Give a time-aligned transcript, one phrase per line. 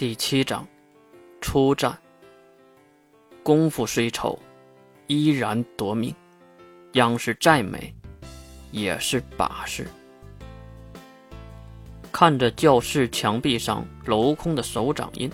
[0.00, 0.66] 第七章，
[1.42, 1.94] 出战。
[3.42, 4.38] 功夫虽丑，
[5.08, 6.10] 依然夺命；
[6.92, 7.94] 样式再美，
[8.70, 9.86] 也是把式。
[12.10, 15.30] 看着教室墙壁上镂空的手掌印，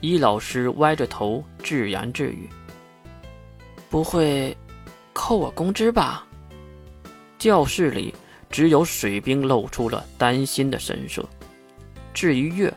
[0.00, 2.50] 伊老师歪着头自言自语
[3.88, 4.56] ：“不会
[5.12, 6.26] 扣我工资吧？”
[7.38, 8.12] 教室里
[8.50, 11.24] 只有水兵露出了担心的神色。
[12.12, 12.76] 至于月。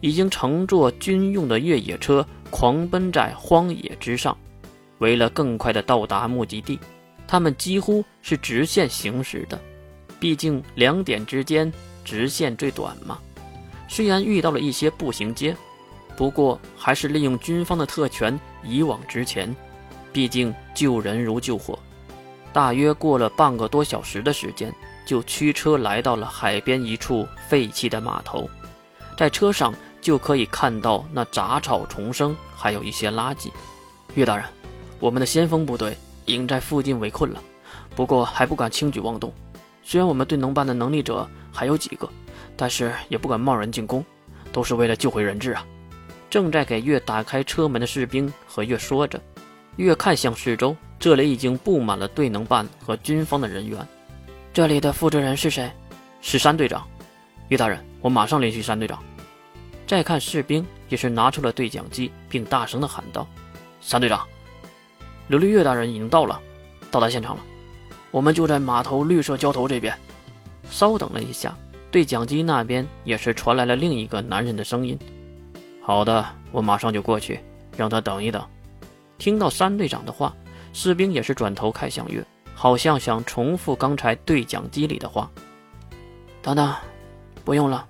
[0.00, 4.36] 已经乘坐军用的越野车狂奔在荒野之上，
[4.98, 6.78] 为了更快地到达目的地，
[7.26, 9.58] 他们几乎是直线行驶的。
[10.20, 11.72] 毕竟两点之间
[12.04, 13.18] 直线最短嘛。
[13.88, 15.56] 虽然遇到了一些步行街，
[16.16, 19.54] 不过还是利用军方的特权一往直前。
[20.12, 21.78] 毕竟救人如救火。
[22.52, 24.72] 大约过了半个多小时的时间，
[25.04, 28.48] 就驱车来到了海边一处废弃的码头，
[29.16, 29.74] 在车上。
[30.00, 33.50] 就可以看到那杂草丛生，还有一些垃圾。
[34.14, 34.44] 岳大人，
[35.00, 37.42] 我们的先锋部队已经在附近围困了，
[37.94, 39.32] 不过还不敢轻举妄动。
[39.82, 42.08] 虽然我们对能办的能力者还有几个，
[42.56, 44.04] 但是也不敢贸然进攻，
[44.52, 45.64] 都是为了救回人质啊！
[46.30, 49.18] 正在给月打开车门的士兵和月说着，
[49.76, 53.78] 月看向四周，这里已经布满了队能办和军方的人员。
[54.52, 55.70] 这里的负责人是谁？
[56.20, 56.86] 是山队长。
[57.48, 59.02] 岳大人，我马上联系山队长。
[59.88, 63.26] 再看士兵，也是拿出了对讲机，并大声的喊道
[63.80, 64.28] ：“三队长，
[65.30, 66.38] 琉璃月大人已经到了，
[66.90, 67.42] 到达现场了，
[68.10, 69.98] 我们就在码头绿色交头这边。”
[70.68, 71.56] 稍等了一下，
[71.90, 74.98] 对讲机那边也是传来了另一个男人的声音
[75.80, 77.40] ：“好的，我马上就过去，
[77.74, 78.46] 让他等一等。”
[79.16, 80.36] 听到三队长的话，
[80.74, 82.22] 士兵也是转头看向月，
[82.54, 85.30] 好像想重复刚才对讲机里的话
[86.42, 86.74] ：“等等，
[87.42, 87.86] 不用了，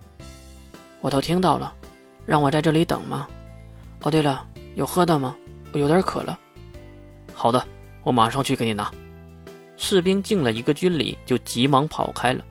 [1.01, 1.75] 我都听到了。”
[2.29, 3.27] 让我在这里等吗？
[4.03, 5.34] 哦，对了，有喝的吗？
[5.73, 6.39] 我有点渴了。
[7.33, 7.67] 好的，
[8.03, 8.93] 我马上去给你拿。
[9.79, 12.44] 士兵敬了一个军礼，就急忙跑开了。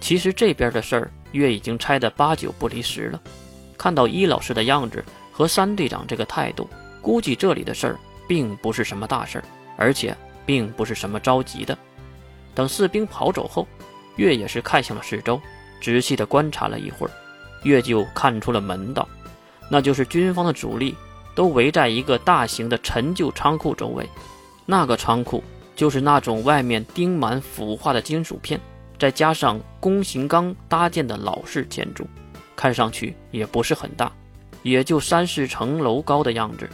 [0.00, 3.18] 其实这边的事儿，月已经猜得八九不离十了。
[3.78, 5.02] 看到伊老师的样子
[5.32, 6.68] 和三队长这个态度，
[7.00, 7.98] 估计这里的事儿
[8.28, 9.44] 并不是什么大事儿，
[9.78, 11.78] 而且并不是什么着急的。
[12.54, 13.66] 等士兵跑走后，
[14.16, 15.40] 月也是看向了四周，
[15.80, 17.10] 仔细的观察了一会儿。
[17.62, 19.08] 月就看出了门道，
[19.68, 20.94] 那就是军方的主力
[21.34, 24.08] 都围在一个大型的陈旧仓库周围。
[24.64, 25.42] 那个仓库
[25.74, 28.60] 就是那种外面钉满腐化的金属片，
[28.98, 32.06] 再加上弓形钢搭建的老式建筑，
[32.54, 34.10] 看上去也不是很大，
[34.62, 36.68] 也就三四层楼高的样子。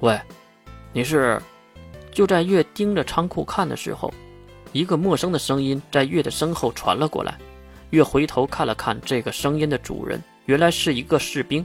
[0.00, 0.20] 喂，
[0.92, 1.40] 你是？
[2.12, 4.10] 就在月盯着仓库看的时候，
[4.72, 7.38] 一个陌生的声音在月的身后传了过来。
[7.90, 11.64] 月回头看了看这个声音的主人，原来是一个士兵，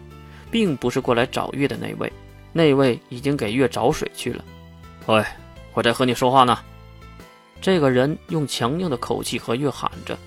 [0.49, 2.11] 并不是过来找月的那位。
[2.53, 4.43] 那位已经给月找水去了。
[5.07, 5.23] 喂，
[5.73, 6.57] 我在和你说话呢。
[7.61, 10.17] 这个人用强硬的口气和月喊着，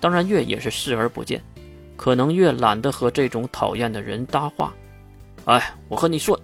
[0.00, 1.42] 当然月也是视而不见。
[1.96, 4.74] 可能月懒得和这种讨厌的人搭话。
[5.44, 6.38] 哎，我和你说，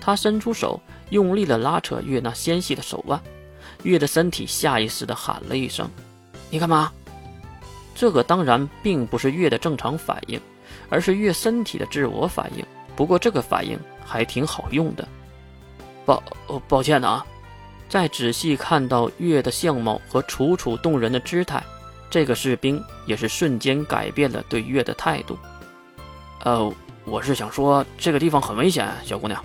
[0.00, 0.80] 他伸出手，
[1.10, 3.20] 用力的拉扯月那纤细的手腕。
[3.82, 5.88] 月的身体下意识的喊了一声
[6.50, 6.92] ：“你干嘛？”
[7.96, 10.38] 这个当然并不是月的正常反应，
[10.90, 12.64] 而是月身体的自我反应。
[12.94, 15.08] 不过这个反应还挺好用的。
[16.04, 16.22] 抱
[16.68, 17.24] 抱歉啊！
[17.88, 21.62] 再仔细看到月的相貌和楚楚动人的姿态，
[22.10, 25.38] 这个士兵也是瞬间改变了对月的态度。
[26.44, 26.72] 呃，
[27.04, 29.42] 我是想说这个地方很危险，小姑娘。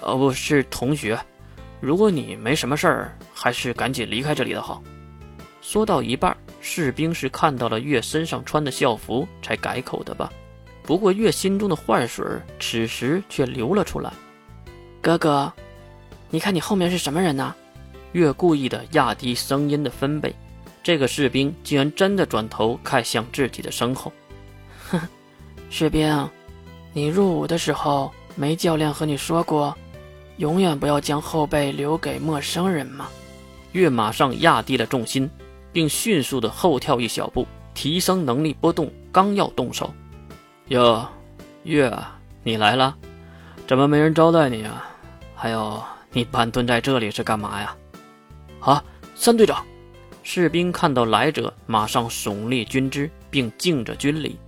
[0.00, 1.18] 呃，不是同学，
[1.78, 4.82] 如果你没什么事儿，还是赶紧离开这里的好。
[5.62, 6.36] 说到一半。
[6.64, 10.30] 士兵是看到了月身上穿的校服才改口的吧？
[10.84, 12.24] 不过月心中的坏水
[12.60, 14.12] 此时却流了出来。
[15.00, 15.52] 哥哥，
[16.30, 17.52] 你看你后面是什么人呢？
[18.12, 20.32] 月故意的压低声音的分贝，
[20.84, 24.12] 这个士兵竟然真的转头看向自己的身后。
[24.88, 25.00] 哼，
[25.68, 26.28] 士兵，
[26.92, 29.76] 你入伍的时候没教练和你说过，
[30.36, 33.08] 永远不要将后背留给陌生人吗？
[33.72, 35.28] 月马上压低了重心。
[35.72, 39.92] 并迅速的后跳一小步，提升能力波动，刚要动手，
[40.68, 41.06] 哟，
[41.64, 41.92] 月，
[42.42, 42.94] 你来了，
[43.66, 44.86] 怎么没人招待你啊？
[45.34, 45.82] 还有，
[46.12, 47.76] 你半蹲在这里是干嘛呀？
[48.60, 48.84] 啊，
[49.14, 49.64] 三队长，
[50.22, 54.38] 士兵看到来者，马上耸立军姿，并敬着军礼。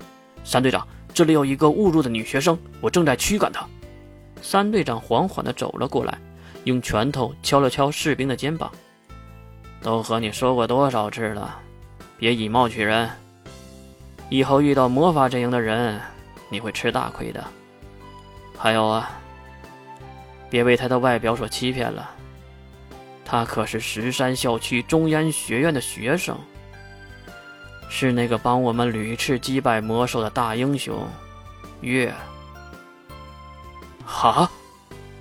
[0.44, 3.66] 三队长，这里有一个误入的女学生，我正在驱赶她。
[4.42, 6.18] 三队长缓缓地走了过来，
[6.64, 8.70] 用拳头敲了敲士兵的肩膀。
[9.84, 11.58] 都和你说过多少次了，
[12.16, 13.08] 别以貌取人。
[14.30, 16.00] 以后遇到魔法阵营的人，
[16.48, 17.44] 你会吃大亏的。
[18.56, 19.10] 还有啊，
[20.48, 22.10] 别被他的外表所欺骗了，
[23.26, 26.34] 他可是石山校区中央学院的学生，
[27.90, 31.06] 是那个帮我们屡次击败魔兽的大英雄，
[31.82, 32.10] 月。
[34.06, 34.50] 哈！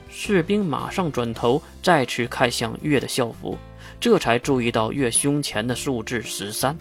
[0.09, 3.57] 士兵马上转头，再次看向月的校服，
[3.99, 6.75] 这才注意到月胸前的数字十三。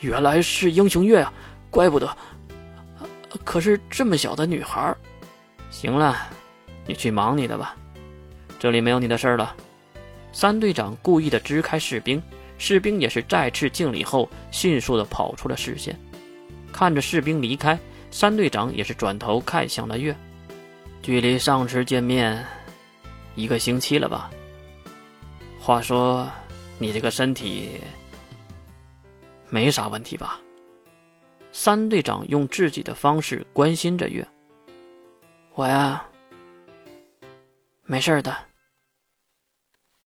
[0.00, 1.32] 原来是英雄月啊，
[1.70, 2.16] 怪不得。
[3.44, 4.94] 可是这么小的女孩，
[5.70, 6.16] 行了，
[6.86, 7.76] 你去忙你的吧，
[8.58, 9.54] 这里没有你的事了。
[10.32, 12.20] 三队长故意的支开士兵，
[12.58, 15.98] 士兵也是再次敬礼后，迅速的跑出了视线。
[16.72, 17.78] 看着士兵离开，
[18.10, 20.14] 三队长也是转头看向了月，
[21.00, 22.44] 距离上次见面。
[23.36, 24.30] 一个星期了吧？
[25.60, 26.28] 话说，
[26.78, 27.80] 你这个身体
[29.50, 30.40] 没啥问题吧？
[31.52, 34.26] 三队长用自己的方式关心着月。
[35.54, 36.04] 我呀，
[37.84, 38.36] 没事的。